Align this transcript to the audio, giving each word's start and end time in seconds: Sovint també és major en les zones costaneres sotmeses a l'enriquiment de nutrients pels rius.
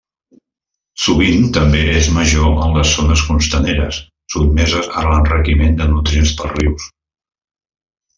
Sovint 1.07 1.43
també 1.57 1.81
és 1.99 2.07
major 2.15 2.55
en 2.67 2.73
les 2.77 2.93
zones 2.99 3.25
costaneres 3.27 3.99
sotmeses 4.37 4.89
a 5.03 5.07
l'enriquiment 5.09 5.77
de 5.83 5.89
nutrients 5.93 6.33
pels 6.41 6.57
rius. 6.63 6.89